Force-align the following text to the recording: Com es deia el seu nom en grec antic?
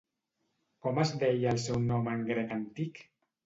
Com 0.85 1.03
es 1.03 1.11
deia 1.25 1.53
el 1.53 1.61
seu 1.67 1.79
nom 1.93 2.13
en 2.17 2.27
grec 2.33 2.59
antic? 2.61 3.07